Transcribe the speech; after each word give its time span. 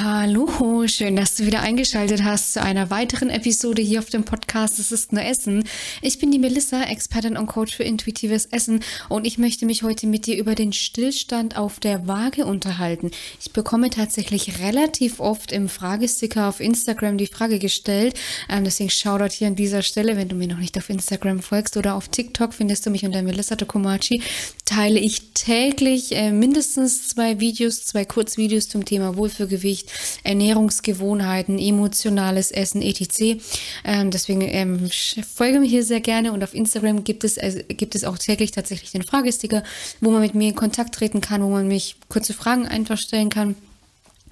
Hallo, 0.00 0.86
schön, 0.86 1.16
dass 1.16 1.34
du 1.34 1.44
wieder 1.44 1.60
eingeschaltet 1.62 2.22
hast 2.22 2.52
zu 2.52 2.62
einer 2.62 2.88
weiteren 2.88 3.30
Episode 3.30 3.82
hier 3.82 3.98
auf 3.98 4.10
dem 4.10 4.22
Podcast 4.22 4.78
Es 4.78 4.92
ist 4.92 5.12
nur 5.12 5.24
Essen. 5.24 5.64
Ich 6.02 6.20
bin 6.20 6.30
die 6.30 6.38
Melissa, 6.38 6.84
Expertin 6.84 7.36
und 7.36 7.48
Coach 7.48 7.74
für 7.74 7.82
intuitives 7.82 8.46
Essen 8.46 8.84
und 9.08 9.26
ich 9.26 9.38
möchte 9.38 9.66
mich 9.66 9.82
heute 9.82 10.06
mit 10.06 10.26
dir 10.26 10.36
über 10.36 10.54
den 10.54 10.72
Stillstand 10.72 11.56
auf 11.56 11.80
der 11.80 12.06
Waage 12.06 12.46
unterhalten. 12.46 13.10
Ich 13.40 13.52
bekomme 13.52 13.90
tatsächlich 13.90 14.60
relativ 14.60 15.18
oft 15.18 15.50
im 15.50 15.68
Fragesticker 15.68 16.48
auf 16.48 16.60
Instagram 16.60 17.18
die 17.18 17.26
Frage 17.26 17.58
gestellt, 17.58 18.14
ähm, 18.48 18.62
deswegen 18.62 18.90
schau 18.90 19.18
dort 19.18 19.32
hier 19.32 19.48
an 19.48 19.56
dieser 19.56 19.82
Stelle, 19.82 20.16
wenn 20.16 20.28
du 20.28 20.36
mir 20.36 20.46
noch 20.46 20.58
nicht 20.58 20.78
auf 20.78 20.90
Instagram 20.90 21.42
folgst 21.42 21.76
oder 21.76 21.96
auf 21.96 22.06
TikTok 22.06 22.54
findest 22.54 22.86
du 22.86 22.90
mich 22.90 23.04
unter 23.04 23.22
Melissa 23.22 23.56
Tokomachi, 23.56 24.22
teile 24.64 25.00
ich 25.00 25.32
täglich 25.32 26.14
äh, 26.14 26.30
mindestens 26.30 27.08
zwei 27.08 27.40
Videos, 27.40 27.84
zwei 27.84 28.04
Kurzvideos 28.04 28.68
zum 28.68 28.84
Thema 28.84 29.16
Wohlfühlgewicht 29.16 29.87
Ernährungsgewohnheiten, 30.24 31.58
emotionales 31.58 32.50
Essen, 32.50 32.82
etc. 32.82 33.42
Ähm, 33.84 34.10
deswegen 34.10 34.42
ähm, 34.42 34.90
folge 35.34 35.60
mir 35.60 35.68
hier 35.68 35.84
sehr 35.84 36.00
gerne 36.00 36.32
und 36.32 36.42
auf 36.42 36.54
Instagram 36.54 37.04
gibt 37.04 37.24
es, 37.24 37.38
also 37.38 37.60
gibt 37.68 37.94
es 37.94 38.04
auch 38.04 38.18
täglich 38.18 38.50
tatsächlich 38.50 38.92
den 38.92 39.02
Fragesticker, 39.02 39.62
wo 40.00 40.10
man 40.10 40.20
mit 40.20 40.34
mir 40.34 40.48
in 40.50 40.54
Kontakt 40.54 40.94
treten 40.94 41.20
kann, 41.20 41.42
wo 41.42 41.48
man 41.48 41.68
mich 41.68 41.96
kurze 42.08 42.34
Fragen 42.34 42.66
einfach 42.66 42.98
stellen 42.98 43.28
kann 43.30 43.56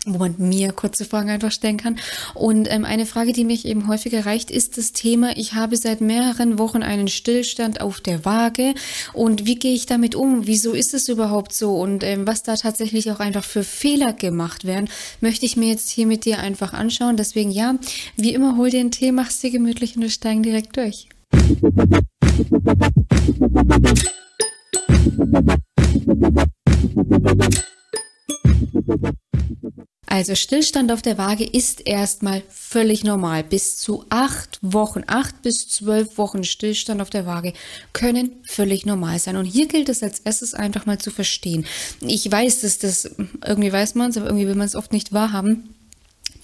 wo 0.07 0.19
man 0.19 0.35
mir 0.39 0.73
kurze 0.73 1.05
Fragen 1.05 1.31
einfach 1.31 1.53
stellen 1.53 1.77
kann. 1.77 1.97
Und 2.35 2.71
ähm, 2.71 2.85
eine 2.85 3.07
Frage, 3.07 3.33
die 3.33 3.45
mich 3.45 3.67
eben 3.67 3.89
häufig 3.89 4.13
erreicht, 4.13 4.51
ist 4.51 4.79
das 4.79 4.93
Thema, 4.93 5.37
ich 5.37 5.55
habe 5.55 5.77
seit 5.77 6.01
mehreren 6.01 6.59
Wochen 6.59 6.83
einen 6.83 7.09
Stillstand 7.09 7.81
auf 7.81 8.01
der 8.01 8.25
Waage 8.25 8.75
und 9.13 9.47
wie 9.47 9.57
gehe 9.57 9.75
ich 9.75 9.87
damit 9.87 10.15
um? 10.15 10.47
Wieso 10.47 10.73
ist 10.73 10.95
es 10.95 11.09
überhaupt 11.09 11.53
so? 11.53 11.77
Und 11.77 12.05
ähm, 12.05 12.27
was 12.27 12.43
da 12.43 12.57
tatsächlich 12.57 13.11
auch 13.11 13.21
einfach 13.21 13.45
für 13.45 13.65
Fehler 13.65 14.13
gemacht 14.13 14.65
werden, 14.65 14.89
möchte 15.21 15.47
ich 15.47 15.57
mir 15.57 15.69
jetzt 15.69 15.91
hier 15.91 16.07
mit 16.07 16.25
dir 16.25 16.39
einfach 16.39 16.73
anschauen. 16.73 17.17
Deswegen 17.17 17.51
ja, 17.51 17.75
wie 18.17 18.33
immer, 18.35 18.57
hol 18.57 18.71
dir 18.71 18.81
einen 18.81 18.91
Tee, 18.91 19.13
mach's 19.13 19.41
dir 19.41 19.51
gemütlich 19.51 19.97
und 19.97 20.03
wir 20.03 20.11
steigen 20.11 20.43
direkt 20.43 20.77
durch. 20.77 21.09
Also 30.17 30.35
Stillstand 30.35 30.91
auf 30.93 31.03
der 31.03 31.19
Waage 31.19 31.45
ist 31.45 31.87
erstmal 31.87 32.43
völlig 32.49 33.05
normal. 33.05 33.45
Bis 33.45 33.77
zu 33.77 34.07
acht 34.09 34.59
Wochen, 34.63 35.03
acht 35.07 35.43
bis 35.43 35.69
zwölf 35.69 36.17
Wochen 36.17 36.43
Stillstand 36.43 37.03
auf 37.03 37.11
der 37.11 37.27
Waage 37.27 37.53
können 37.93 38.31
völlig 38.43 38.87
normal 38.87 39.19
sein. 39.19 39.37
Und 39.37 39.45
hier 39.45 39.69
gilt 39.69 39.91
es 39.91 40.03
als 40.03 40.21
erstes 40.21 40.55
einfach 40.55 40.87
mal 40.87 40.97
zu 40.97 41.11
verstehen. 41.11 41.67
Ich 42.01 42.33
weiß, 42.33 42.63
dass 42.63 42.79
das, 42.79 43.11
irgendwie 43.45 43.71
weiß 43.71 43.95
man 43.95 44.09
es, 44.09 44.17
aber 44.17 44.25
irgendwie 44.25 44.47
will 44.47 44.55
man 44.55 44.67
es 44.67 44.75
oft 44.75 44.91
nicht 44.91 45.13
wahrhaben. 45.13 45.75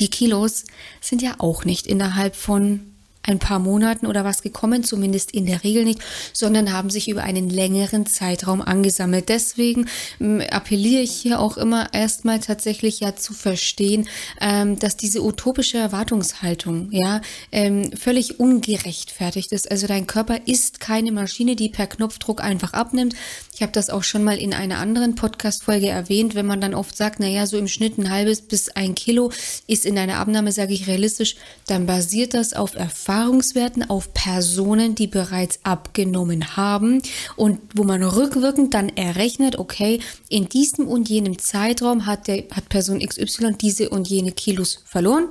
Die 0.00 0.10
Kilos 0.10 0.64
sind 1.00 1.22
ja 1.22 1.36
auch 1.38 1.64
nicht 1.64 1.86
innerhalb 1.86 2.36
von 2.36 2.91
ein 3.22 3.38
paar 3.38 3.58
Monaten 3.58 4.06
oder 4.06 4.24
was 4.24 4.42
gekommen, 4.42 4.84
zumindest 4.84 5.30
in 5.30 5.46
der 5.46 5.62
Regel 5.64 5.84
nicht, 5.84 6.00
sondern 6.32 6.72
haben 6.72 6.90
sich 6.90 7.08
über 7.08 7.22
einen 7.22 7.48
längeren 7.48 8.06
Zeitraum 8.06 8.60
angesammelt. 8.60 9.28
Deswegen 9.28 9.88
ähm, 10.20 10.42
appelliere 10.50 11.02
ich 11.02 11.12
hier 11.12 11.40
auch 11.40 11.56
immer 11.56 11.92
erstmal 11.92 12.40
tatsächlich 12.40 13.00
ja 13.00 13.14
zu 13.16 13.32
verstehen, 13.32 14.08
ähm, 14.40 14.78
dass 14.78 14.96
diese 14.96 15.22
utopische 15.22 15.78
Erwartungshaltung 15.78 16.88
ja 16.90 17.20
ähm, 17.52 17.92
völlig 17.96 18.40
ungerechtfertigt 18.40 19.52
ist. 19.52 19.70
Also 19.70 19.86
dein 19.86 20.06
Körper 20.06 20.40
ist 20.46 20.80
keine 20.80 21.12
Maschine, 21.12 21.56
die 21.56 21.68
per 21.68 21.86
Knopfdruck 21.86 22.42
einfach 22.42 22.72
abnimmt. 22.72 23.14
Ich 23.54 23.62
habe 23.62 23.72
das 23.72 23.90
auch 23.90 24.02
schon 24.02 24.24
mal 24.24 24.38
in 24.38 24.54
einer 24.54 24.78
anderen 24.78 25.14
Podcast-Folge 25.14 25.88
erwähnt, 25.88 26.34
wenn 26.34 26.46
man 26.46 26.60
dann 26.60 26.74
oft 26.74 26.96
sagt, 26.96 27.20
naja, 27.20 27.46
so 27.46 27.58
im 27.58 27.68
Schnitt 27.68 27.98
ein 27.98 28.10
halbes 28.10 28.40
bis 28.40 28.70
ein 28.70 28.94
Kilo 28.94 29.30
ist 29.66 29.84
in 29.84 29.98
einer 29.98 30.16
Abnahme, 30.16 30.52
sage 30.52 30.74
ich 30.74 30.86
realistisch, 30.86 31.36
dann 31.66 31.86
basiert 31.86 32.34
das 32.34 32.54
auf 32.54 32.74
Erfahrung 32.74 33.22
Erfahrungswerten 33.32 33.88
auf 33.88 34.12
Personen, 34.14 34.94
die 34.94 35.06
bereits 35.06 35.60
abgenommen 35.62 36.56
haben 36.56 37.02
und 37.36 37.60
wo 37.74 37.84
man 37.84 38.02
rückwirkend 38.02 38.74
dann 38.74 38.90
errechnet, 38.90 39.58
okay, 39.58 40.00
in 40.28 40.48
diesem 40.48 40.86
und 40.86 41.08
jenem 41.08 41.38
Zeitraum 41.38 42.06
hat, 42.06 42.28
der, 42.28 42.44
hat 42.52 42.68
Person 42.68 43.00
XY 43.00 43.54
diese 43.60 43.90
und 43.90 44.08
jene 44.08 44.32
Kilos 44.32 44.82
verloren. 44.84 45.28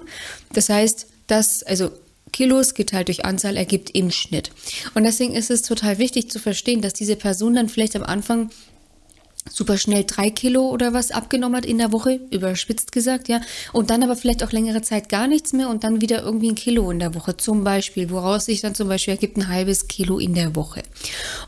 Das 0.54 0.70
heißt, 0.70 1.08
das, 1.28 1.64
also 1.64 1.92
Kilos 2.32 2.74
geteilt 2.74 3.08
durch 3.08 3.26
Anzahl 3.26 3.58
ergibt 3.58 3.90
im 3.92 4.12
Schnitt. 4.12 4.52
Und 4.94 5.04
deswegen 5.04 5.34
ist 5.34 5.52
es 5.52 5.62
total 5.62 5.98
wichtig 5.98 6.30
zu 6.30 6.40
verstehen, 6.40 6.82
dass 6.82 6.94
diese 6.94 7.16
Person 7.16 7.56
dann 7.56 7.70
vielleicht 7.70 7.96
am 7.96 8.04
Anfang 8.04 8.50
super 9.50 9.78
schnell 9.78 10.04
drei 10.06 10.30
Kilo 10.30 10.70
oder 10.70 10.94
was 10.94 11.12
abgenommen 11.12 11.58
hat 11.58 11.66
in 11.66 11.78
der 11.78 11.92
Woche, 11.92 12.20
überspitzt 12.32 12.92
gesagt, 12.92 13.28
ja, 13.28 13.42
und 13.74 13.90
dann 13.90 14.04
aber 14.04 14.16
vielleicht 14.16 14.44
auch 14.44 14.52
längere 14.52 14.82
Zeit 14.82 15.10
gar 15.10 15.28
nichts 15.28 15.54
mehr 15.54 15.70
und 15.70 15.84
dann 15.84 16.02
wieder 16.02 16.22
irgendwie 16.22 16.50
ein 16.50 16.56
Kilo 16.56 16.92
in 16.92 17.00
der 17.00 17.16
Woche 17.16 17.38
zum 17.38 17.64
Beispiel, 17.64 18.10
woraus 18.10 18.46
sich 18.46 18.62
dann 18.62 18.76
zum 18.76 18.88
Beispiel 18.88 19.14
ergibt 19.14 19.38
ein 19.38 19.48
halbes 19.48 19.88
Kilo 19.88 20.20
in 20.20 20.34
der 20.34 20.56
Woche. 20.56 20.84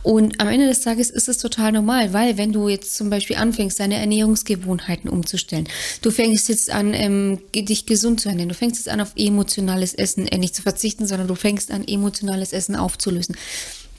Und 0.01 0.41
am 0.41 0.47
Ende 0.47 0.67
des 0.67 0.81
Tages 0.81 1.09
ist 1.09 1.29
es 1.29 1.37
total 1.37 1.71
normal, 1.71 2.13
weil 2.13 2.37
wenn 2.37 2.51
du 2.51 2.67
jetzt 2.67 2.95
zum 2.95 3.09
Beispiel 3.09 3.35
anfängst, 3.35 3.79
deine 3.79 3.95
Ernährungsgewohnheiten 3.95 5.09
umzustellen, 5.09 5.67
du 6.01 6.11
fängst 6.11 6.49
jetzt 6.49 6.71
an, 6.71 6.93
ähm, 6.93 7.39
dich 7.53 7.85
gesund 7.85 8.21
zu 8.21 8.29
ernähren, 8.29 8.49
du 8.49 8.55
fängst 8.55 8.77
jetzt 8.77 8.89
an, 8.89 9.01
auf 9.01 9.13
emotionales 9.15 9.93
Essen 9.93 10.27
äh, 10.27 10.37
nicht 10.37 10.55
zu 10.55 10.61
verzichten, 10.61 11.05
sondern 11.05 11.27
du 11.27 11.35
fängst 11.35 11.71
an, 11.71 11.87
emotionales 11.87 12.53
Essen 12.53 12.75
aufzulösen 12.75 13.35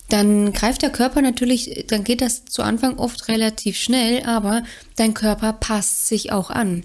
dann 0.09 0.53
greift 0.53 0.83
der 0.83 0.91
Körper 0.91 1.23
natürlich, 1.23 1.87
dann 1.89 2.05
geht 2.05 2.21
das 2.21 2.45
zu 2.45 2.63
Anfang 2.63 2.99
oft 2.99 3.29
relativ 3.29 3.77
schnell, 3.77 4.23
aber 4.25 4.63
dein 4.97 5.15
Körper 5.15 5.53
passt 5.53 6.07
sich 6.07 6.31
auch 6.31 6.51
an. 6.51 6.85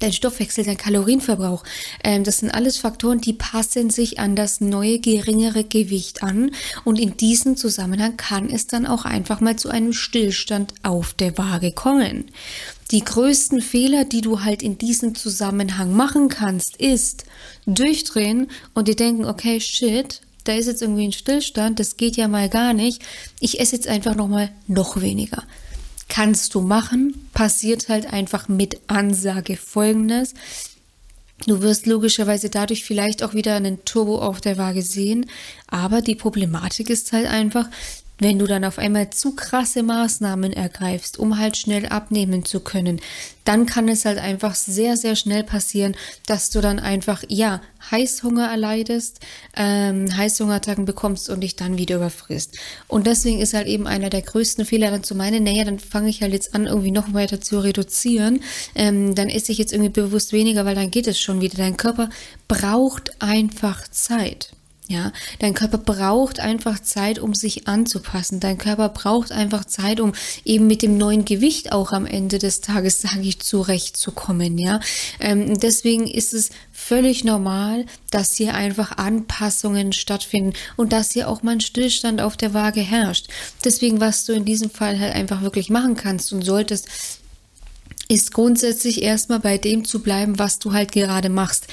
Dein 0.00 0.12
Stoffwechsel, 0.12 0.64
dein 0.64 0.76
Kalorienverbrauch, 0.76 1.62
ähm, 2.02 2.24
das 2.24 2.38
sind 2.38 2.50
alles 2.50 2.76
Faktoren, 2.76 3.20
die 3.20 3.34
passen 3.34 3.88
sich 3.88 4.18
an 4.18 4.34
das 4.34 4.60
neue 4.60 4.98
geringere 4.98 5.62
Gewicht 5.62 6.24
an. 6.24 6.50
Und 6.82 6.98
in 6.98 7.16
diesem 7.16 7.56
Zusammenhang 7.56 8.16
kann 8.16 8.50
es 8.50 8.66
dann 8.66 8.84
auch 8.84 9.04
einfach 9.04 9.40
mal 9.40 9.54
zu 9.54 9.68
einem 9.68 9.92
Stillstand 9.92 10.74
auf 10.82 11.14
der 11.14 11.38
Waage 11.38 11.70
kommen. 11.70 12.24
Die 12.90 13.04
größten 13.04 13.62
Fehler, 13.62 14.04
die 14.04 14.22
du 14.22 14.40
halt 14.40 14.64
in 14.64 14.76
diesem 14.76 15.14
Zusammenhang 15.14 15.94
machen 15.94 16.28
kannst, 16.28 16.78
ist 16.78 17.24
durchdrehen 17.66 18.50
und 18.74 18.88
dir 18.88 18.96
denken, 18.96 19.24
okay, 19.24 19.60
shit, 19.60 20.20
da 20.44 20.54
ist 20.54 20.66
jetzt 20.66 20.82
irgendwie 20.82 21.06
ein 21.06 21.12
Stillstand, 21.12 21.78
das 21.78 21.96
geht 21.96 22.16
ja 22.16 22.28
mal 22.28 22.48
gar 22.48 22.72
nicht. 22.72 23.02
Ich 23.40 23.60
esse 23.60 23.76
jetzt 23.76 23.88
einfach 23.88 24.14
noch 24.14 24.28
mal 24.28 24.50
noch 24.66 25.00
weniger. 25.00 25.42
Kannst 26.08 26.54
du 26.54 26.60
machen, 26.60 27.28
passiert 27.32 27.88
halt 27.88 28.12
einfach 28.12 28.48
mit 28.48 28.80
Ansage 28.86 29.56
folgendes. 29.56 30.34
Du 31.46 31.60
wirst 31.62 31.86
logischerweise 31.86 32.50
dadurch 32.50 32.84
vielleicht 32.84 33.22
auch 33.22 33.34
wieder 33.34 33.56
einen 33.56 33.84
Turbo 33.84 34.18
auf 34.18 34.40
der 34.40 34.58
Waage 34.58 34.82
sehen, 34.82 35.26
aber 35.66 36.00
die 36.00 36.14
Problematik 36.14 36.88
ist 36.90 37.12
halt 37.12 37.26
einfach, 37.26 37.68
wenn 38.22 38.38
du 38.38 38.46
dann 38.46 38.64
auf 38.64 38.78
einmal 38.78 39.10
zu 39.10 39.34
krasse 39.34 39.82
Maßnahmen 39.82 40.52
ergreifst, 40.52 41.18
um 41.18 41.38
halt 41.38 41.56
schnell 41.56 41.86
abnehmen 41.86 42.44
zu 42.44 42.60
können, 42.60 43.00
dann 43.44 43.66
kann 43.66 43.88
es 43.88 44.04
halt 44.04 44.18
einfach 44.18 44.54
sehr, 44.54 44.96
sehr 44.96 45.16
schnell 45.16 45.42
passieren, 45.42 45.96
dass 46.26 46.50
du 46.50 46.60
dann 46.60 46.78
einfach, 46.78 47.24
ja, 47.28 47.60
Heißhunger 47.90 48.48
erleidest, 48.48 49.20
ähm, 49.56 50.16
Heißhungerattacken 50.16 50.84
bekommst 50.84 51.28
und 51.28 51.40
dich 51.40 51.56
dann 51.56 51.78
wieder 51.78 51.96
überfrisst. 51.96 52.56
Und 52.86 53.06
deswegen 53.06 53.40
ist 53.40 53.54
halt 53.54 53.66
eben 53.66 53.86
einer 53.86 54.10
der 54.10 54.22
größten 54.22 54.64
Fehler 54.64 54.90
dann 54.90 55.02
zu 55.02 55.14
meinen, 55.14 55.42
naja, 55.42 55.64
dann 55.64 55.80
fange 55.80 56.08
ich 56.08 56.22
halt 56.22 56.32
jetzt 56.32 56.54
an, 56.54 56.66
irgendwie 56.66 56.92
noch 56.92 57.12
weiter 57.12 57.40
zu 57.40 57.58
reduzieren, 57.58 58.40
ähm, 58.74 59.14
dann 59.14 59.28
esse 59.28 59.50
ich 59.50 59.58
jetzt 59.58 59.72
irgendwie 59.72 59.90
bewusst 59.90 60.32
weniger, 60.32 60.64
weil 60.64 60.76
dann 60.76 60.90
geht 60.90 61.08
es 61.08 61.20
schon 61.20 61.40
wieder. 61.40 61.56
Dein 61.56 61.76
Körper 61.76 62.10
braucht 62.46 63.20
einfach 63.20 63.88
Zeit. 63.88 64.52
Ja, 64.92 65.10
dein 65.38 65.54
Körper 65.54 65.78
braucht 65.78 66.38
einfach 66.38 66.78
Zeit, 66.78 67.18
um 67.18 67.34
sich 67.34 67.66
anzupassen. 67.66 68.40
Dein 68.40 68.58
Körper 68.58 68.90
braucht 68.90 69.32
einfach 69.32 69.64
Zeit, 69.64 70.00
um 70.00 70.12
eben 70.44 70.66
mit 70.66 70.82
dem 70.82 70.98
neuen 70.98 71.24
Gewicht 71.24 71.72
auch 71.72 71.92
am 71.92 72.04
Ende 72.04 72.38
des 72.38 72.60
Tages, 72.60 73.00
sage 73.00 73.22
ich, 73.22 73.40
zurechtzukommen. 73.40 74.58
Ja, 74.58 74.80
ähm, 75.18 75.58
deswegen 75.58 76.06
ist 76.06 76.34
es 76.34 76.50
völlig 76.72 77.24
normal, 77.24 77.86
dass 78.10 78.34
hier 78.34 78.54
einfach 78.54 78.98
Anpassungen 78.98 79.94
stattfinden 79.94 80.52
und 80.76 80.92
dass 80.92 81.12
hier 81.12 81.30
auch 81.30 81.42
mal 81.42 81.52
ein 81.52 81.60
Stillstand 81.60 82.20
auf 82.20 82.36
der 82.36 82.52
Waage 82.52 82.82
herrscht. 82.82 83.28
Deswegen, 83.64 83.98
was 83.98 84.26
du 84.26 84.34
in 84.34 84.44
diesem 84.44 84.68
Fall 84.68 85.00
halt 85.00 85.14
einfach 85.14 85.40
wirklich 85.40 85.70
machen 85.70 85.96
kannst 85.96 86.34
und 86.34 86.42
solltest, 86.42 86.86
ist 88.08 88.34
grundsätzlich 88.34 89.02
erstmal 89.02 89.40
bei 89.40 89.56
dem 89.56 89.86
zu 89.86 90.00
bleiben, 90.02 90.38
was 90.38 90.58
du 90.58 90.74
halt 90.74 90.92
gerade 90.92 91.30
machst 91.30 91.66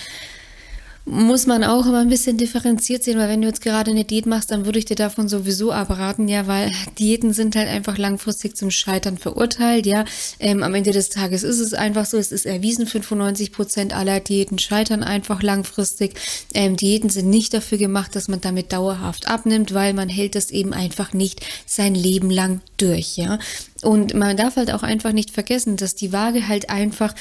muss 1.09 1.47
man 1.47 1.63
auch 1.63 1.85
immer 1.87 1.99
ein 1.99 2.09
bisschen 2.09 2.37
differenziert 2.37 3.03
sehen, 3.03 3.17
weil 3.17 3.29
wenn 3.29 3.41
du 3.41 3.47
jetzt 3.47 3.61
gerade 3.61 3.89
eine 3.89 4.05
Diät 4.05 4.25
machst, 4.27 4.51
dann 4.51 4.65
würde 4.65 4.77
ich 4.77 4.85
dir 4.85 4.95
davon 4.95 5.27
sowieso 5.27 5.71
abraten, 5.71 6.27
ja, 6.27 6.45
weil 6.45 6.71
Diäten 6.99 7.33
sind 7.33 7.55
halt 7.55 7.67
einfach 7.67 7.97
langfristig 7.97 8.55
zum 8.55 8.69
Scheitern 8.69 9.17
verurteilt, 9.17 9.85
ja. 9.85 10.05
Ähm, 10.39 10.61
am 10.61 10.75
Ende 10.75 10.91
des 10.91 11.09
Tages 11.09 11.43
ist 11.43 11.59
es 11.59 11.73
einfach 11.73 12.05
so, 12.05 12.17
es 12.17 12.31
ist 12.31 12.45
erwiesen, 12.45 12.85
95 12.85 13.51
Prozent 13.51 13.95
aller 13.95 14.19
Diäten 14.19 14.59
scheitern 14.59 15.03
einfach 15.03 15.41
langfristig. 15.41 16.13
Ähm, 16.53 16.75
Diäten 16.75 17.09
sind 17.09 17.29
nicht 17.29 17.53
dafür 17.53 17.79
gemacht, 17.79 18.15
dass 18.15 18.27
man 18.27 18.41
damit 18.41 18.71
dauerhaft 18.71 19.27
abnimmt, 19.27 19.73
weil 19.73 19.93
man 19.93 20.09
hält 20.09 20.35
das 20.35 20.51
eben 20.51 20.73
einfach 20.73 21.13
nicht 21.13 21.45
sein 21.65 21.95
Leben 21.95 22.29
lang 22.29 22.61
durch, 22.77 23.17
ja. 23.17 23.39
Und 23.81 24.13
man 24.13 24.37
darf 24.37 24.57
halt 24.57 24.71
auch 24.71 24.83
einfach 24.83 25.11
nicht 25.11 25.31
vergessen, 25.31 25.75
dass 25.75 25.95
die 25.95 26.13
Waage 26.13 26.47
halt 26.47 26.69
einfach 26.69 27.15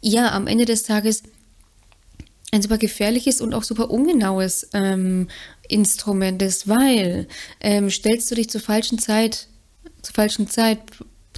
ja, 0.00 0.32
am 0.32 0.46
Ende 0.46 0.66
des 0.66 0.82
Tages 0.82 1.22
ein 2.54 2.62
super 2.62 2.78
gefährliches 2.78 3.40
und 3.40 3.52
auch 3.52 3.64
super 3.64 3.90
ungenaues 3.90 4.68
ähm, 4.72 5.28
Instrument 5.68 6.40
ist, 6.40 6.68
weil 6.68 7.26
ähm, 7.60 7.90
stellst 7.90 8.30
du 8.30 8.36
dich 8.36 8.48
zur 8.48 8.60
falschen 8.60 8.98
Zeit, 8.98 9.48
zur 10.02 10.14
falschen 10.14 10.48
Zeit 10.48 10.78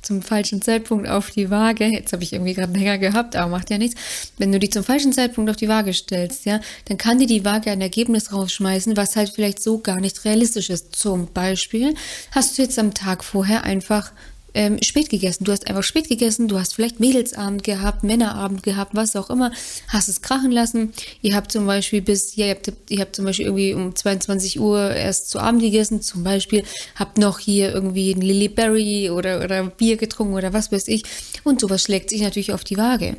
zum 0.02 0.22
falschen 0.22 0.62
Zeitpunkt 0.62 1.08
auf 1.08 1.30
die 1.30 1.50
Waage, 1.50 1.86
jetzt 1.86 2.12
habe 2.12 2.22
ich 2.22 2.32
irgendwie 2.32 2.54
gerade 2.54 2.72
einen 2.72 2.80
Hänger 2.80 2.98
gehabt, 2.98 3.34
aber 3.34 3.50
macht 3.50 3.70
ja 3.70 3.78
nichts, 3.78 4.00
wenn 4.38 4.52
du 4.52 4.60
die 4.60 4.70
zum 4.70 4.84
falschen 4.84 5.12
Zeitpunkt 5.12 5.50
auf 5.50 5.56
die 5.56 5.68
Waage 5.68 5.92
stellst, 5.92 6.44
ja, 6.44 6.60
dann 6.84 6.96
kann 6.96 7.18
dir 7.18 7.26
die 7.26 7.44
Waage 7.44 7.72
ein 7.72 7.80
Ergebnis 7.80 8.32
rausschmeißen, 8.32 8.96
was 8.96 9.16
halt 9.16 9.30
vielleicht 9.30 9.60
so 9.60 9.78
gar 9.78 10.00
nicht 10.00 10.24
realistisch 10.24 10.70
ist. 10.70 10.94
Zum 10.94 11.32
Beispiel 11.32 11.94
hast 12.30 12.56
du 12.56 12.62
jetzt 12.62 12.78
am 12.78 12.94
Tag 12.94 13.24
vorher 13.24 13.64
einfach 13.64 14.12
ähm, 14.56 14.82
spät 14.82 15.10
gegessen. 15.10 15.44
Du 15.44 15.52
hast 15.52 15.68
einfach 15.68 15.82
spät 15.82 16.08
gegessen, 16.08 16.48
du 16.48 16.58
hast 16.58 16.74
vielleicht 16.74 16.98
Mädelsabend 16.98 17.62
gehabt, 17.62 18.02
Männerabend 18.02 18.62
gehabt, 18.62 18.94
was 18.94 19.14
auch 19.14 19.28
immer, 19.28 19.52
hast 19.88 20.08
es 20.08 20.22
krachen 20.22 20.50
lassen. 20.50 20.94
Ihr 21.20 21.36
habt 21.36 21.52
zum 21.52 21.66
Beispiel 21.66 22.00
bis, 22.00 22.34
ja, 22.36 22.46
ihr 22.46 22.54
habt, 22.54 22.72
ihr 22.88 23.00
habt 23.00 23.14
zum 23.14 23.26
Beispiel 23.26 23.46
irgendwie 23.46 23.74
um 23.74 23.94
22 23.94 24.58
Uhr 24.58 24.94
erst 24.94 25.28
zu 25.28 25.38
Abend 25.38 25.60
gegessen, 25.60 26.00
zum 26.00 26.24
Beispiel, 26.24 26.64
habt 26.94 27.18
noch 27.18 27.38
hier 27.38 27.72
irgendwie 27.72 28.12
ein 28.12 28.22
Lily 28.22 28.48
Berry 28.48 29.10
oder, 29.10 29.44
oder 29.44 29.62
Bier 29.64 29.98
getrunken 29.98 30.34
oder 30.34 30.54
was 30.54 30.72
weiß 30.72 30.88
ich. 30.88 31.04
Und 31.44 31.60
sowas 31.60 31.82
schlägt 31.82 32.08
sich 32.08 32.22
natürlich 32.22 32.52
auf 32.52 32.64
die 32.64 32.78
Waage. 32.78 33.16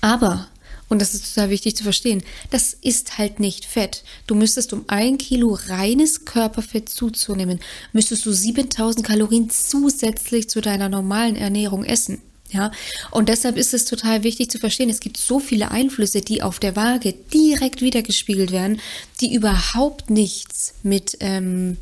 Aber 0.00 0.48
und 0.90 1.00
das 1.00 1.14
ist 1.14 1.34
total 1.34 1.50
wichtig 1.50 1.76
zu 1.76 1.84
verstehen. 1.84 2.22
Das 2.50 2.74
ist 2.74 3.16
halt 3.16 3.38
nicht 3.38 3.64
Fett. 3.64 4.02
Du 4.26 4.34
müsstest, 4.34 4.72
um 4.72 4.84
ein 4.88 5.18
Kilo 5.18 5.56
reines 5.68 6.24
Körperfett 6.24 6.88
zuzunehmen, 6.88 7.60
müsstest 7.92 8.26
du 8.26 8.32
7000 8.32 9.06
Kalorien 9.06 9.48
zusätzlich 9.48 10.50
zu 10.50 10.60
deiner 10.60 10.88
normalen 10.88 11.36
Ernährung 11.36 11.84
essen. 11.84 12.20
Ja, 12.52 12.72
und 13.12 13.28
deshalb 13.28 13.56
ist 13.56 13.72
es 13.74 13.84
total 13.84 14.24
wichtig 14.24 14.50
zu 14.50 14.58
verstehen, 14.58 14.90
es 14.90 14.98
gibt 14.98 15.16
so 15.16 15.38
viele 15.38 15.70
Einflüsse, 15.70 16.20
die 16.20 16.42
auf 16.42 16.58
der 16.58 16.74
Waage 16.74 17.14
direkt 17.32 17.80
wiedergespiegelt 17.80 18.50
werden, 18.50 18.80
die 19.20 19.32
überhaupt 19.32 20.10
nichts 20.10 20.74
mit, 20.82 21.16
ähm, 21.20 21.76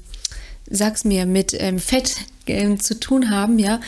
sag's 0.69 1.05
mir, 1.05 1.25
mit 1.25 1.55
ähm, 1.59 1.79
Fett 1.79 2.17
äh, 2.45 2.77
zu 2.77 3.01
tun 3.01 3.31
haben, 3.31 3.59
ja, 3.59 3.81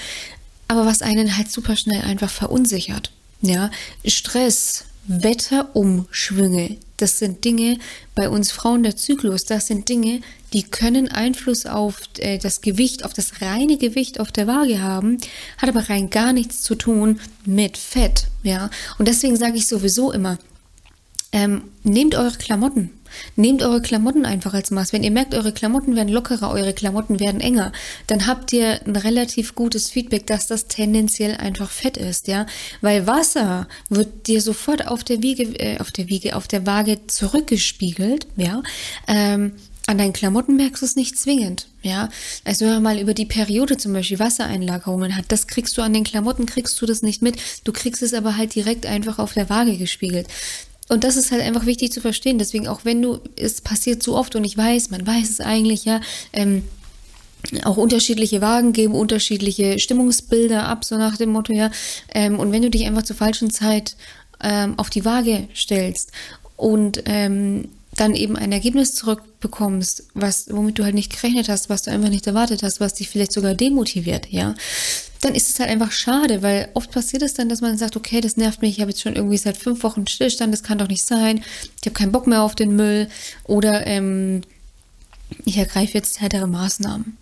aber 0.68 0.86
was 0.86 1.02
einen 1.02 1.36
halt 1.36 1.52
super 1.52 1.76
schnell 1.76 2.00
einfach 2.00 2.30
verunsichert. 2.30 3.12
Ja, 3.42 3.70
Stress, 4.06 4.84
Wetterumschwünge. 5.06 6.76
Das 6.96 7.18
sind 7.18 7.44
Dinge 7.44 7.78
bei 8.14 8.28
uns 8.28 8.52
Frauen 8.52 8.82
der 8.82 8.96
Zyklus. 8.96 9.44
Das 9.44 9.66
sind 9.66 9.88
Dinge, 9.88 10.20
die 10.52 10.64
können 10.64 11.08
Einfluss 11.08 11.66
auf 11.66 12.02
äh, 12.18 12.38
das 12.38 12.60
Gewicht, 12.60 13.04
auf 13.04 13.14
das 13.14 13.40
reine 13.40 13.78
Gewicht 13.78 14.20
auf 14.20 14.32
der 14.32 14.46
Waage 14.46 14.82
haben, 14.82 15.18
hat 15.58 15.68
aber 15.68 15.88
rein 15.88 16.10
gar 16.10 16.32
nichts 16.32 16.62
zu 16.62 16.74
tun 16.74 17.20
mit 17.44 17.78
Fett. 17.78 18.26
Ja, 18.42 18.70
und 18.98 19.08
deswegen 19.08 19.36
sage 19.36 19.56
ich 19.56 19.66
sowieso 19.66 20.12
immer, 20.12 20.38
ähm, 21.32 21.62
nehmt 21.82 22.14
eure 22.14 22.36
Klamotten. 22.36 22.90
Nehmt 23.36 23.62
eure 23.62 23.82
Klamotten 23.82 24.24
einfach 24.24 24.54
als 24.54 24.70
Maß. 24.70 24.92
Wenn 24.92 25.02
ihr 25.02 25.10
merkt, 25.10 25.34
eure 25.34 25.52
Klamotten 25.52 25.96
werden 25.96 26.08
lockerer, 26.08 26.50
eure 26.50 26.72
Klamotten 26.72 27.18
werden 27.18 27.40
enger, 27.40 27.72
dann 28.06 28.26
habt 28.26 28.52
ihr 28.52 28.80
ein 28.86 28.96
relativ 28.96 29.54
gutes 29.54 29.90
Feedback, 29.90 30.26
dass 30.26 30.46
das 30.46 30.68
tendenziell 30.68 31.36
einfach 31.36 31.70
Fett 31.70 31.96
ist, 31.96 32.28
ja. 32.28 32.46
Weil 32.80 33.06
Wasser 33.06 33.68
wird 33.88 34.26
dir 34.28 34.40
sofort 34.40 34.86
auf 34.86 35.04
der 35.04 35.22
Wiege, 35.22 35.42
äh, 35.58 35.78
auf 35.78 35.90
der 35.90 36.08
Wiege, 36.08 36.36
auf 36.36 36.46
der 36.46 36.66
Waage 36.66 37.06
zurückgespiegelt, 37.06 38.26
ja. 38.36 38.62
Ähm, 39.08 39.52
an 39.86 39.98
deinen 39.98 40.12
Klamotten 40.12 40.54
merkst 40.54 40.82
du 40.82 40.86
es 40.86 40.94
nicht 40.94 41.18
zwingend, 41.18 41.66
ja. 41.82 42.10
Also 42.44 42.64
wenn 42.64 42.74
man 42.74 42.82
mal 42.82 42.98
über 43.00 43.12
die 43.12 43.26
Periode 43.26 43.76
zum 43.76 43.92
Beispiel 43.92 44.20
Wassereinlagerungen 44.20 45.16
hat, 45.16 45.24
das 45.28 45.48
kriegst 45.48 45.76
du 45.76 45.82
an 45.82 45.92
den 45.92 46.04
Klamotten, 46.04 46.46
kriegst 46.46 46.80
du 46.80 46.86
das 46.86 47.02
nicht 47.02 47.22
mit. 47.22 47.36
Du 47.64 47.72
kriegst 47.72 48.00
es 48.02 48.14
aber 48.14 48.36
halt 48.36 48.54
direkt 48.54 48.86
einfach 48.86 49.18
auf 49.18 49.32
der 49.32 49.50
Waage 49.50 49.76
gespiegelt. 49.76 50.28
Und 50.90 51.04
das 51.04 51.16
ist 51.16 51.30
halt 51.30 51.40
einfach 51.40 51.66
wichtig 51.66 51.92
zu 51.92 52.00
verstehen. 52.00 52.38
Deswegen, 52.38 52.66
auch 52.66 52.84
wenn 52.84 53.00
du, 53.00 53.20
es 53.36 53.60
passiert 53.60 54.02
so 54.02 54.16
oft 54.16 54.34
und 54.34 54.42
ich 54.42 54.56
weiß, 54.56 54.90
man 54.90 55.06
weiß 55.06 55.30
es 55.30 55.40
eigentlich, 55.40 55.84
ja, 55.84 56.00
ähm, 56.32 56.64
auch 57.62 57.76
unterschiedliche 57.76 58.40
Wagen 58.40 58.72
geben 58.72 58.94
unterschiedliche 58.94 59.78
Stimmungsbilder 59.78 60.66
ab, 60.66 60.84
so 60.84 60.98
nach 60.98 61.16
dem 61.16 61.30
Motto, 61.30 61.52
ja. 61.52 61.70
Ähm, 62.12 62.40
und 62.40 62.50
wenn 62.50 62.62
du 62.62 62.70
dich 62.70 62.86
einfach 62.86 63.04
zur 63.04 63.14
falschen 63.14 63.50
Zeit 63.50 63.96
ähm, 64.42 64.78
auf 64.78 64.90
die 64.90 65.04
Waage 65.04 65.48
stellst 65.54 66.10
und 66.56 67.04
ähm, 67.06 67.68
dann 67.94 68.16
eben 68.16 68.36
ein 68.36 68.50
Ergebnis 68.50 68.94
zurückbekommst, 68.96 70.08
was, 70.14 70.48
womit 70.50 70.80
du 70.80 70.84
halt 70.84 70.94
nicht 70.96 71.14
gerechnet 71.14 71.48
hast, 71.48 71.70
was 71.70 71.82
du 71.82 71.92
einfach 71.92 72.10
nicht 72.10 72.26
erwartet 72.26 72.64
hast, 72.64 72.80
was 72.80 72.94
dich 72.94 73.08
vielleicht 73.08 73.32
sogar 73.32 73.54
demotiviert, 73.54 74.26
ja, 74.28 74.56
dann 75.20 75.34
ist 75.34 75.50
es 75.50 75.60
halt 75.60 75.70
einfach 75.70 75.92
schade, 75.92 76.42
weil 76.42 76.68
oft 76.74 76.90
passiert 76.90 77.22
es 77.22 77.34
dann, 77.34 77.48
dass 77.48 77.60
man 77.60 77.76
sagt, 77.76 77.96
okay, 77.96 78.20
das 78.20 78.36
nervt 78.36 78.62
mich, 78.62 78.76
ich 78.76 78.80
habe 78.80 78.90
jetzt 78.90 79.02
schon 79.02 79.16
irgendwie 79.16 79.36
seit 79.36 79.56
fünf 79.56 79.82
Wochen 79.82 80.06
Stillstand, 80.06 80.52
das 80.52 80.62
kann 80.62 80.78
doch 80.78 80.88
nicht 80.88 81.04
sein, 81.04 81.44
ich 81.80 81.86
habe 81.86 81.94
keinen 81.94 82.12
Bock 82.12 82.26
mehr 82.26 82.42
auf 82.42 82.54
den 82.54 82.74
Müll 82.74 83.08
oder 83.44 83.86
ähm, 83.86 84.42
ich 85.44 85.58
ergreife 85.58 85.94
jetzt 85.94 86.20
härtere 86.20 86.46
Maßnahmen. 86.46 87.16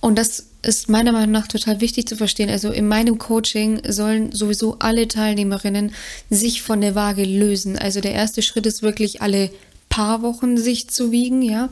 Und 0.00 0.16
das 0.16 0.46
ist 0.62 0.88
meiner 0.88 1.12
Meinung 1.12 1.30
nach 1.30 1.48
total 1.48 1.80
wichtig 1.80 2.06
zu 2.06 2.16
verstehen. 2.16 2.50
Also 2.50 2.70
in 2.70 2.88
meinem 2.88 3.18
Coaching 3.18 3.80
sollen 3.90 4.32
sowieso 4.32 4.78
alle 4.78 5.08
Teilnehmerinnen 5.08 5.92
sich 6.28 6.62
von 6.62 6.80
der 6.82 6.94
Waage 6.94 7.24
lösen. 7.24 7.78
Also 7.78 8.00
der 8.00 8.12
erste 8.12 8.42
Schritt 8.42 8.66
ist 8.66 8.82
wirklich 8.82 9.22
alle 9.22 9.50
paar 9.88 10.22
Wochen 10.22 10.58
sich 10.58 10.88
zu 10.88 11.10
wiegen, 11.10 11.40
ja. 11.40 11.70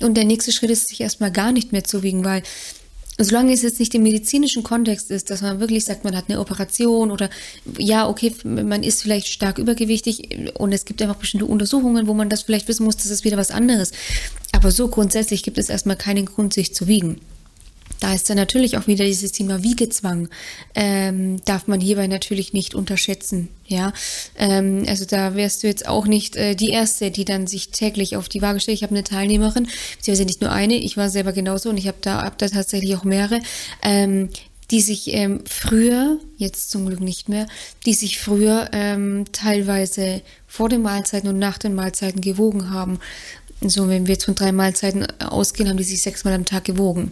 Und 0.00 0.14
der 0.14 0.24
nächste 0.24 0.52
Schritt 0.52 0.70
ist, 0.70 0.88
sich 0.88 1.00
erstmal 1.00 1.32
gar 1.32 1.50
nicht 1.50 1.72
mehr 1.72 1.84
zu 1.84 2.02
wiegen, 2.02 2.24
weil 2.24 2.42
solange 3.18 3.52
es 3.52 3.62
jetzt 3.62 3.80
nicht 3.80 3.94
im 3.94 4.02
medizinischen 4.02 4.62
Kontext 4.62 5.10
ist, 5.10 5.30
dass 5.30 5.42
man 5.42 5.60
wirklich 5.60 5.84
sagt, 5.84 6.04
man 6.04 6.16
hat 6.16 6.24
eine 6.28 6.40
Operation 6.40 7.10
oder 7.10 7.30
ja, 7.78 8.08
okay, 8.08 8.34
man 8.44 8.82
ist 8.82 9.02
vielleicht 9.02 9.28
stark 9.28 9.58
übergewichtig 9.58 10.52
und 10.58 10.72
es 10.72 10.84
gibt 10.84 11.00
einfach 11.02 11.16
bestimmte 11.16 11.46
Untersuchungen, 11.46 12.06
wo 12.06 12.14
man 12.14 12.28
das 12.28 12.42
vielleicht 12.42 12.68
wissen 12.68 12.84
muss, 12.84 12.96
das 12.96 13.06
ist 13.06 13.24
wieder 13.24 13.36
was 13.36 13.50
anderes. 13.50 13.92
Aber 14.52 14.70
so 14.70 14.88
grundsätzlich 14.88 15.42
gibt 15.42 15.58
es 15.58 15.68
erstmal 15.68 15.96
keinen 15.96 16.26
Grund, 16.26 16.54
sich 16.54 16.74
zu 16.74 16.86
wiegen. 16.86 17.20
Da 18.04 18.12
ist 18.12 18.28
dann 18.28 18.36
natürlich 18.36 18.76
auch 18.76 18.86
wieder 18.86 19.06
dieses 19.06 19.32
Thema 19.32 19.62
Wiegezwang, 19.62 20.28
ähm, 20.74 21.42
darf 21.46 21.68
man 21.68 21.80
hierbei 21.80 22.06
natürlich 22.06 22.52
nicht 22.52 22.74
unterschätzen. 22.74 23.48
Ja, 23.66 23.94
ähm, 24.36 24.84
also 24.86 25.06
da 25.06 25.36
wärst 25.36 25.62
du 25.62 25.68
jetzt 25.68 25.88
auch 25.88 26.04
nicht 26.04 26.36
äh, 26.36 26.54
die 26.54 26.68
Erste, 26.68 27.10
die 27.10 27.24
dann 27.24 27.46
sich 27.46 27.70
täglich 27.70 28.18
auf 28.18 28.28
die 28.28 28.42
Waage 28.42 28.60
stellt. 28.60 28.76
Ich 28.76 28.82
habe 28.82 28.94
eine 28.94 29.04
Teilnehmerin, 29.04 29.68
beziehungsweise 29.96 30.26
nicht 30.26 30.42
nur 30.42 30.52
eine, 30.52 30.74
ich 30.74 30.98
war 30.98 31.08
selber 31.08 31.32
genauso 31.32 31.70
und 31.70 31.78
ich 31.78 31.88
habe 31.88 31.96
da, 32.02 32.20
hab 32.20 32.36
da 32.36 32.50
tatsächlich 32.50 32.94
auch 32.94 33.04
mehrere, 33.04 33.40
ähm, 33.80 34.28
die 34.70 34.82
sich 34.82 35.14
ähm, 35.14 35.40
früher, 35.46 36.18
jetzt 36.36 36.70
zum 36.70 36.84
Glück 36.84 37.00
nicht 37.00 37.30
mehr, 37.30 37.46
die 37.86 37.94
sich 37.94 38.18
früher 38.18 38.68
ähm, 38.72 39.24
teilweise 39.32 40.20
vor 40.46 40.68
den 40.68 40.82
Mahlzeiten 40.82 41.30
und 41.30 41.38
nach 41.38 41.56
den 41.56 41.74
Mahlzeiten 41.74 42.20
gewogen 42.20 42.68
haben. 42.68 42.98
So, 43.62 43.88
wenn 43.88 44.06
wir 44.06 44.12
jetzt 44.12 44.26
von 44.26 44.34
drei 44.34 44.52
Mahlzeiten 44.52 45.06
ausgehen, 45.20 45.70
haben 45.70 45.78
die 45.78 45.84
sich 45.84 46.02
sechsmal 46.02 46.34
am 46.34 46.44
Tag 46.44 46.64
gewogen. 46.64 47.10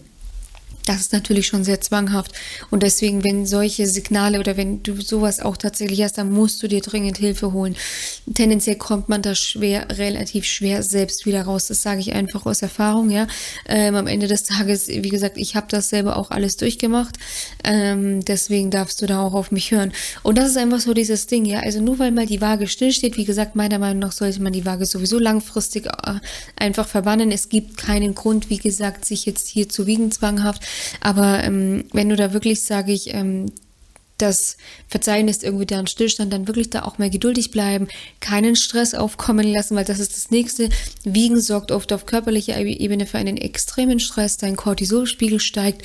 Das 0.85 1.01
ist 1.01 1.12
natürlich 1.12 1.47
schon 1.47 1.65
sehr 1.65 1.81
zwanghaft. 1.81 2.33
Und 2.71 2.83
deswegen, 2.83 3.23
wenn 3.23 3.47
solche 3.47 3.87
Signale 3.87 4.41
oder 4.41 4.57
wenn 4.57 4.83
du 4.83 5.01
sowas 5.01 5.41
auch 5.41 5.57
tatsächlich 5.57 6.03
hast, 6.03 6.19
dann 6.19 6.33
musst 6.33 6.62
du 6.62 6.69
dir 6.69 6.81
dringend 6.81 7.19
Hilfe 7.19 7.53
holen. 7.53 7.77
Tendenziell 8.35 8.77
kommt 8.77 9.09
man 9.09 9.23
da 9.23 9.35
schwer, 9.35 9.87
relativ 9.91 10.45
schwer 10.45 10.83
selbst 10.83 11.25
wieder 11.25 11.43
raus. 11.43 11.69
Das 11.69 11.83
sage 11.83 12.01
ich 12.01 12.12
einfach 12.12 12.47
aus 12.47 12.62
Erfahrung, 12.62 13.11
ja. 13.11 13.29
Ähm, 13.69 13.95
am 13.95 14.09
Ende 14.09 14.27
des 14.27 14.43
Tages, 14.43 14.89
wie 14.89 15.09
gesagt, 15.09 15.37
ich 15.37 15.55
habe 15.55 15.67
das 15.71 15.89
selber 15.89 16.17
auch 16.17 16.31
alles 16.31 16.57
durchgemacht. 16.57 17.17
Ähm, 17.62 18.25
deswegen 18.25 18.71
darfst 18.71 19.01
du 19.03 19.07
da 19.07 19.21
auch 19.23 19.35
auf 19.35 19.53
mich 19.53 19.71
hören. 19.71 19.93
Und 20.25 20.37
das 20.37 20.51
ist 20.51 20.57
einfach 20.57 20.81
so 20.81 20.95
dieses 20.95 21.27
Ding, 21.27 21.45
ja. 21.45 21.61
Also 21.61 21.81
nur 21.81 22.01
weil 22.01 22.11
mal 22.11 22.27
die 22.27 22.41
Waage 22.41 22.67
stillsteht, 22.67 23.17
wie 23.17 23.25
gesagt, 23.25 23.55
meiner 23.55 23.79
Meinung 23.79 24.01
nach 24.01 24.12
sollte 24.12 24.43
man 24.43 24.53
die 24.53 24.67
Waage 24.67 24.87
sowieso 24.87 25.21
langfristig 25.21 25.87
äh, 25.87 26.19
einfach 26.57 26.89
verbannen. 26.89 27.31
Es 27.31 27.49
gibt 27.49 27.77
keinen 27.77 28.17
Grund, 28.17 28.51
wie 28.51 28.59
gesagt, 28.59 29.05
sich 29.05 29.27
jetzt 29.27 29.47
hier 29.47 29.69
zu 29.69 29.87
wiegen 29.87 30.11
zwanghaft. 30.11 30.62
Aber 31.00 31.43
ähm, 31.43 31.85
wenn 31.93 32.09
du 32.09 32.17
da 32.17 32.33
wirklich, 32.33 32.62
sage 32.62 32.93
ich, 32.93 33.12
ähm, 33.14 33.47
das 34.23 34.57
Verzeihen 34.88 35.29
ist 35.29 35.43
irgendwie 35.43 35.75
ein 35.75 35.88
Stillstand, 35.88 36.33
dann 36.33 36.47
wirklich 36.47 36.71
da 36.71 36.83
auch 36.83 36.99
mal 36.99 37.11
geduldig 37.11 37.50
bleiben, 37.50 37.88
keinen 38.21 38.55
Stress 38.55 38.95
aufkommen 38.95 39.52
lassen, 39.52 39.75
weil 39.75 39.85
das 39.85 39.99
ist 39.99 40.17
das 40.17 40.31
nächste. 40.31 40.69
Wiegen 41.02 41.41
sorgt 41.41 41.73
oft 41.73 41.93
auf 41.93 42.07
körperlicher 42.07 42.57
Ebene 42.59 43.07
für 43.07 43.19
einen 43.19 43.37
extremen 43.37 43.99
Stress, 43.99 44.37
dein 44.37 44.57
Cortisolspiegel 44.57 45.41
steigt. 45.41 45.83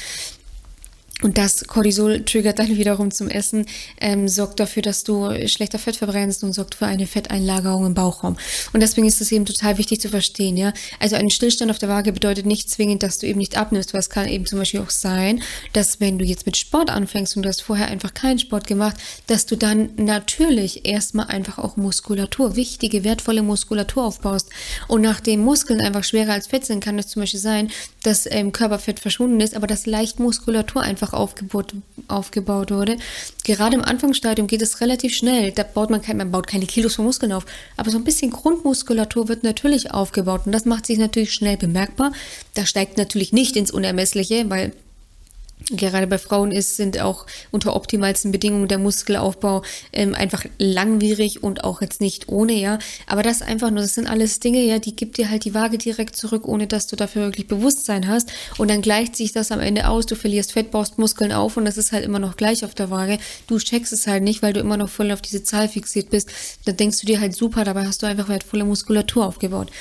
Und 1.24 1.40
das 1.40 1.66
Cortisol 1.66 2.24
triggert 2.26 2.60
dann 2.60 2.78
wiederum 2.78 3.10
zum 3.10 3.28
Essen, 3.28 3.66
ähm, 4.00 4.28
sorgt 4.28 4.60
dafür, 4.60 4.84
dass 4.84 5.04
du 5.04 5.48
schlechter 5.48 5.80
Fett 5.80 5.96
verbrennst 5.96 6.44
und 6.44 6.54
sorgt 6.54 6.76
für 6.76 6.86
eine 6.86 7.08
Fetteinlagerung 7.08 7.88
im 7.88 7.94
Bauchraum. 7.96 8.38
Und 8.72 8.82
deswegen 8.82 9.08
ist 9.08 9.20
es 9.20 9.32
eben 9.32 9.46
total 9.46 9.80
wichtig 9.80 10.00
zu 10.00 10.10
verstehen, 10.10 10.58
ja. 10.58 10.74
Also 11.00 11.16
ein 11.16 11.32
Stillstand 11.32 11.72
auf 11.72 11.80
der 11.80 11.90
Waage 11.90 12.14
bedeutet 12.14 12.46
nicht 12.46 12.70
zwingend, 12.70 13.02
dass 13.02 13.18
du 13.18 13.26
eben 13.26 13.40
nicht 13.40 13.58
abnimmst, 13.58 13.94
weil 13.94 14.00
es 14.00 14.12
kann 14.12 14.28
eben 14.28 14.46
zum 14.46 14.60
Beispiel 14.60 14.80
auch 14.80 14.92
sein, 14.92 15.42
dass 15.74 16.00
wenn 16.00 16.20
du 16.20 16.26
jetzt 16.26 16.46
mit 16.46 16.56
Sport 16.56 16.92
anfängst 16.92 17.36
und 17.36 17.44
du 17.44 17.50
hast 17.50 17.64
vorher 17.64 17.88
einfach 17.88 18.14
keinen 18.14 18.38
Sport 18.38 18.68
gemacht, 18.68 18.98
dass 19.26 19.48
du 19.48 19.56
dann 19.56 19.90
natürlich 19.98 20.86
erstmal 20.86 21.28
einfach 21.28 21.58
auch 21.58 21.78
Muskulatur, 21.78 22.56
wichtige, 22.56 23.04
wertvolle 23.04 23.42
Muskulatur 23.42 24.04
aufbaust. 24.04 24.50
Und 24.88 25.02
nachdem 25.02 25.40
Muskeln 25.40 25.82
einfach 25.82 26.04
schwerer 26.04 26.34
als 26.34 26.46
Fett 26.46 26.66
sind, 26.66 26.84
kann 26.84 27.00
es 27.00 27.08
zum 27.08 27.24
Beispiel 27.24 27.40
sein, 27.40 27.72
das 28.04 28.28
ähm, 28.30 28.52
Körperfett 28.52 29.00
verschwunden 29.00 29.40
ist, 29.40 29.56
aber 29.56 29.66
dass 29.66 29.88
leicht 29.88 30.20
Muskulatur 30.20 30.84
einfach 30.84 31.07
aufgebaut, 31.14 31.74
aufgebaut 32.08 32.72
wurde. 32.72 32.98
Gerade 33.44 33.76
im 33.76 33.84
Anfangsstadium 33.84 34.48
geht 34.48 34.62
es 34.62 34.82
relativ 34.82 35.16
schnell. 35.16 35.52
Da 35.52 35.64
baut 35.64 35.90
man, 35.90 36.02
kein, 36.02 36.18
man 36.18 36.32
baut 36.32 36.48
keine 36.48 36.66
Kilos 36.66 36.96
von 36.96 37.06
Muskeln 37.06 37.32
auf, 37.32 37.46
aber 37.76 37.92
so 37.92 37.98
ein 37.98 38.04
bisschen 38.04 38.32
Grundmuskulatur 38.32 39.28
wird 39.28 39.44
natürlich 39.44 39.92
aufgebaut 39.92 40.42
und 40.46 40.52
das 40.52 40.66
macht 40.66 40.86
sich 40.86 40.98
natürlich 40.98 41.34
schnell 41.34 41.58
bemerkbar. 41.58 42.12
Das 42.54 42.70
steigt 42.70 42.98
natürlich 42.98 43.34
nicht 43.34 43.56
ins 43.56 43.72
Unermessliche, 43.72 44.50
weil 44.50 44.74
gerade 45.70 46.08
bei 46.08 46.18
Frauen 46.18 46.52
ist, 46.52 46.78
sind 46.78 47.00
auch 47.00 47.26
unter 47.52 47.76
optimalsten 47.76 48.32
Bedingungen 48.32 48.68
der 48.68 48.78
Muskelaufbau 48.78 49.64
ähm, 49.92 50.16
einfach 50.16 50.46
langwierig 50.58 51.44
und 51.44 51.64
auch 51.64 51.82
jetzt 51.82 52.00
nicht 52.00 52.30
ohne, 52.30 52.54
ja. 52.54 52.80
Aber 53.06 53.24
das 53.24 53.42
einfach 53.42 53.70
nur, 53.70 53.82
das 53.82 53.96
sind 53.96 54.08
alles 54.08 54.40
Dinge, 54.40 54.62
ja, 54.64 54.80
die 54.80 54.96
gibt 54.96 55.18
dir 55.18 55.30
halt 55.30 55.46
die 55.46 55.54
Waage 55.54 55.78
direkt 55.78 56.16
zurück, 56.16 56.48
ohne 56.48 56.68
dass 56.68 56.88
du 56.88 56.96
dafür 56.96 57.24
wirklich 57.24 57.48
Bewusstsein 57.48 58.08
hast. 58.08 58.32
Und 58.58 58.70
dann 58.70 58.82
gleicht 58.82 59.16
sich 59.16 59.32
das 59.32 59.52
am 59.52 59.60
Ende 59.60 59.90
aus, 59.90 60.06
du 60.06 60.16
verlierst 60.16 60.54
Fett, 60.54 60.72
baust 60.72 61.00
Muskeln 61.00 61.32
auf 61.32 61.58
und 61.58 61.66
das 61.66 61.78
ist 61.78 61.92
halt 61.92 62.06
immer 62.06 62.20
noch 62.20 62.38
gleich 62.38 62.64
auf 62.64 62.76
der 62.76 62.90
Waage. 62.90 63.18
Du 63.48 63.58
checkst 63.58 63.92
es 63.94 64.08
halt 64.08 64.24
nicht, 64.24 64.42
weil 64.42 64.54
du 64.54 64.60
immer 64.60 64.78
noch 64.78 64.90
voll 64.90 65.12
auf 65.12 65.22
diese 65.22 65.44
Zahl 65.44 65.68
fixiert 65.68 66.10
bist. 66.10 66.30
Dann 66.66 66.78
denkst 66.78 67.00
du 67.02 67.08
dir 67.08 67.20
halt 67.20 67.36
super, 67.36 67.64
dabei 67.64 67.86
hast 67.86 68.04
du 68.04 68.08
einfach 68.08 68.30
wertvolle 68.30 68.64
Muskulatur 68.64 69.26
aufgebaut. 69.26 69.72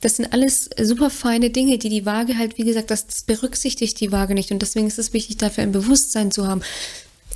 Das 0.00 0.16
sind 0.16 0.32
alles 0.32 0.70
super 0.80 1.10
feine 1.10 1.50
Dinge, 1.50 1.78
die 1.78 1.88
die 1.88 2.06
Waage 2.06 2.38
halt, 2.38 2.56
wie 2.56 2.64
gesagt, 2.64 2.90
das, 2.90 3.06
das 3.06 3.22
berücksichtigt 3.22 3.98
die 4.00 4.12
Waage 4.12 4.34
nicht. 4.34 4.52
Und 4.52 4.62
deswegen 4.62 4.86
ist 4.86 4.98
es 4.98 5.12
wichtig, 5.12 5.38
dafür 5.38 5.64
ein 5.64 5.72
Bewusstsein 5.72 6.30
zu 6.30 6.46
haben. 6.46 6.62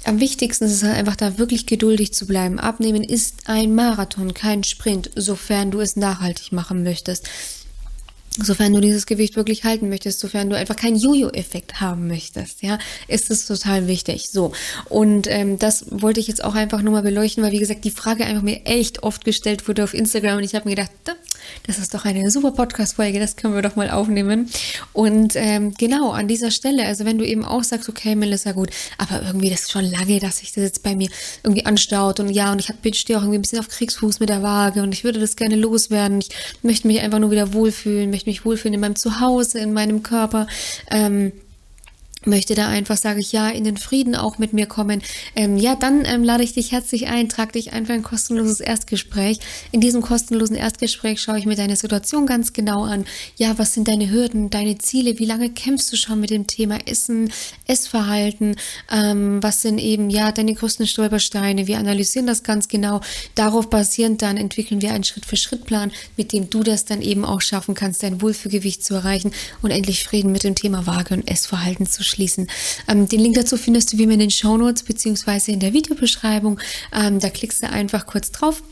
Am 0.04 0.20
wichtigsten 0.20 0.64
ist 0.64 0.72
es 0.72 0.82
halt 0.82 0.96
einfach 0.96 1.16
da 1.16 1.38
wirklich 1.38 1.66
geduldig 1.66 2.12
zu 2.12 2.26
bleiben. 2.26 2.58
Abnehmen 2.58 3.04
ist 3.04 3.34
ein 3.46 3.74
Marathon, 3.74 4.34
kein 4.34 4.64
Sprint, 4.64 5.10
sofern 5.14 5.70
du 5.70 5.80
es 5.80 5.96
nachhaltig 5.96 6.52
machen 6.52 6.82
möchtest. 6.82 7.28
Sofern 8.38 8.72
du 8.72 8.80
dieses 8.80 9.04
Gewicht 9.04 9.36
wirklich 9.36 9.64
halten 9.64 9.90
möchtest, 9.90 10.18
sofern 10.18 10.48
du 10.48 10.56
einfach 10.56 10.74
keinen 10.74 10.96
Jojo-Effekt 10.96 11.82
haben 11.82 12.06
möchtest, 12.08 12.62
ja, 12.62 12.78
ist 13.06 13.30
es 13.30 13.46
total 13.46 13.88
wichtig. 13.88 14.30
So. 14.30 14.52
Und 14.88 15.26
ähm, 15.30 15.58
das 15.58 15.84
wollte 15.90 16.18
ich 16.18 16.28
jetzt 16.28 16.42
auch 16.42 16.54
einfach 16.54 16.80
nur 16.80 16.94
mal 16.94 17.02
beleuchten, 17.02 17.44
weil 17.44 17.52
wie 17.52 17.58
gesagt, 17.58 17.84
die 17.84 17.90
Frage 17.90 18.24
einfach 18.24 18.40
mir 18.40 18.64
echt 18.64 19.02
oft 19.02 19.26
gestellt 19.26 19.68
wurde 19.68 19.84
auf 19.84 19.92
Instagram 19.92 20.38
und 20.38 20.44
ich 20.44 20.54
habe 20.54 20.66
mir 20.66 20.76
gedacht, 20.76 20.92
das 21.66 21.78
ist 21.78 21.94
doch 21.94 22.04
eine 22.04 22.30
super 22.30 22.52
Podcast-Folge, 22.52 23.18
das 23.18 23.36
können 23.36 23.54
wir 23.54 23.62
doch 23.62 23.76
mal 23.76 23.90
aufnehmen. 23.90 24.48
Und 24.92 25.34
ähm, 25.36 25.74
genau 25.74 26.10
an 26.10 26.28
dieser 26.28 26.50
Stelle, 26.50 26.84
also 26.86 27.04
wenn 27.04 27.18
du 27.18 27.26
eben 27.26 27.44
auch 27.44 27.64
sagst, 27.64 27.88
okay, 27.88 28.14
Melissa, 28.14 28.52
gut, 28.52 28.70
aber 28.98 29.22
irgendwie 29.26 29.50
das 29.50 29.62
ist 29.62 29.72
schon 29.72 29.84
lange, 29.84 30.18
dass 30.20 30.38
sich 30.38 30.52
das 30.52 30.64
jetzt 30.64 30.82
bei 30.82 30.94
mir 30.94 31.08
irgendwie 31.42 31.66
anstaut 31.66 32.20
und 32.20 32.30
ja, 32.30 32.52
und 32.52 32.60
ich, 32.60 32.72
ich 32.82 32.98
stehe 32.98 33.18
auch 33.18 33.22
irgendwie 33.22 33.38
ein 33.38 33.42
bisschen 33.42 33.60
auf 33.60 33.68
Kriegsfuß 33.68 34.20
mit 34.20 34.28
der 34.28 34.42
Waage 34.42 34.82
und 34.82 34.92
ich 34.92 35.04
würde 35.04 35.20
das 35.20 35.36
gerne 35.36 35.56
loswerden. 35.56 36.20
Ich 36.20 36.30
möchte 36.62 36.86
mich 36.86 37.00
einfach 37.00 37.18
nur 37.18 37.30
wieder 37.30 37.52
wohlfühlen, 37.52 38.10
möchte 38.10 38.28
mich 38.28 38.44
wohlfühlen 38.44 38.74
in 38.74 38.80
meinem 38.80 38.96
Zuhause, 38.96 39.58
in 39.58 39.72
meinem 39.72 40.02
Körper. 40.02 40.46
Ähm, 40.90 41.32
möchte 42.26 42.54
da 42.54 42.68
einfach, 42.68 42.96
sage 42.96 43.20
ich 43.20 43.32
ja, 43.32 43.48
in 43.48 43.64
den 43.64 43.76
Frieden 43.76 44.14
auch 44.14 44.38
mit 44.38 44.52
mir 44.52 44.66
kommen, 44.66 45.02
ähm, 45.36 45.56
ja, 45.56 45.74
dann 45.74 46.04
ähm, 46.04 46.24
lade 46.24 46.44
ich 46.44 46.52
dich 46.52 46.72
herzlich 46.72 47.08
ein, 47.08 47.28
trag 47.28 47.52
dich 47.52 47.72
einfach 47.72 47.94
ein 47.94 48.02
kostenloses 48.02 48.60
Erstgespräch. 48.60 49.38
In 49.70 49.80
diesem 49.80 50.02
kostenlosen 50.02 50.56
Erstgespräch 50.56 51.20
schaue 51.20 51.38
ich 51.38 51.46
mir 51.46 51.56
deine 51.56 51.76
Situation 51.76 52.26
ganz 52.26 52.52
genau 52.52 52.84
an. 52.84 53.04
Ja, 53.36 53.58
was 53.58 53.74
sind 53.74 53.88
deine 53.88 54.10
Hürden, 54.10 54.50
deine 54.50 54.78
Ziele? 54.78 55.18
Wie 55.18 55.24
lange 55.24 55.50
kämpfst 55.50 55.92
du 55.92 55.96
schon 55.96 56.20
mit 56.20 56.30
dem 56.30 56.46
Thema 56.46 56.78
Essen, 56.86 57.32
Essverhalten? 57.66 58.56
Ähm, 58.90 59.42
was 59.42 59.62
sind 59.62 59.78
eben, 59.78 60.10
ja, 60.10 60.32
deine 60.32 60.54
größten 60.54 60.86
Stolpersteine? 60.86 61.66
Wir 61.66 61.78
analysieren 61.78 62.26
das 62.26 62.42
ganz 62.42 62.68
genau. 62.68 63.00
Darauf 63.34 63.70
basierend 63.70 64.22
dann 64.22 64.36
entwickeln 64.36 64.82
wir 64.82 64.92
einen 64.92 65.04
Schritt-für-Schritt-Plan, 65.04 65.92
mit 66.16 66.32
dem 66.32 66.50
du 66.50 66.62
das 66.62 66.84
dann 66.84 67.02
eben 67.02 67.24
auch 67.24 67.40
schaffen 67.40 67.74
kannst, 67.74 68.02
dein 68.02 68.20
Wohlfühlgewicht 68.20 68.84
zu 68.84 68.94
erreichen 68.94 69.32
und 69.62 69.70
endlich 69.70 70.04
Frieden 70.04 70.32
mit 70.32 70.44
dem 70.44 70.54
Thema 70.54 70.86
Waage 70.86 71.14
und 71.14 71.28
Essverhalten 71.28 71.86
zu 71.86 72.02
schließen. 72.12 72.48
Ähm, 72.88 73.08
den 73.08 73.20
Link 73.20 73.34
dazu 73.34 73.56
findest 73.56 73.92
du 73.92 73.98
wie 73.98 74.04
immer 74.04 74.14
in 74.14 74.20
den 74.20 74.30
Show 74.30 74.56
Notes 74.56 74.84
beziehungsweise 74.84 75.50
in 75.52 75.60
der 75.60 75.72
Videobeschreibung. 75.72 76.60
Ähm, 76.94 77.18
da 77.18 77.28
klickst 77.30 77.62
du 77.62 77.70
einfach 77.70 78.06
kurz 78.06 78.30
drauf. 78.30 78.62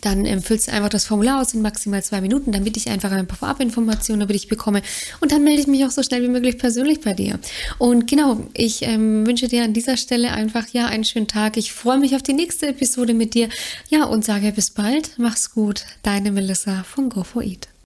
Dann 0.00 0.24
ähm, 0.24 0.42
füllst 0.42 0.68
du 0.68 0.72
einfach 0.72 0.88
das 0.88 1.04
Formular 1.04 1.40
aus 1.40 1.54
in 1.54 1.62
maximal 1.62 2.02
zwei 2.02 2.20
Minuten, 2.20 2.52
damit 2.52 2.76
ich 2.76 2.88
einfach 2.88 3.10
ein 3.12 3.26
paar 3.26 3.38
Vorabinformationen 3.38 4.22
über 4.22 4.32
dich 4.32 4.48
bekomme. 4.48 4.82
Und 5.20 5.32
dann 5.32 5.44
melde 5.44 5.60
ich 5.60 5.66
mich 5.66 5.84
auch 5.84 5.90
so 5.90 6.02
schnell 6.02 6.22
wie 6.22 6.28
möglich 6.28 6.58
persönlich 6.58 7.00
bei 7.00 7.12
dir. 7.12 7.38
Und 7.78 8.06
genau, 8.06 8.44
ich 8.54 8.82
ähm, 8.82 9.26
wünsche 9.26 9.48
dir 9.48 9.64
an 9.64 9.72
dieser 9.72 9.96
Stelle 9.96 10.32
einfach 10.32 10.68
ja 10.68 10.86
einen 10.86 11.04
schönen 11.04 11.28
Tag. 11.28 11.56
Ich 11.56 11.72
freue 11.72 11.98
mich 11.98 12.14
auf 12.16 12.22
die 12.22 12.32
nächste 12.32 12.68
Episode 12.68 13.14
mit 13.14 13.34
dir. 13.34 13.48
Ja, 13.88 14.04
und 14.04 14.24
sage 14.24 14.52
bis 14.52 14.70
bald. 14.70 15.12
Mach's 15.18 15.52
gut. 15.52 15.84
Deine 16.02 16.32
Melissa 16.32 16.82
von 16.84 17.10
Go4Eat. 17.10 17.69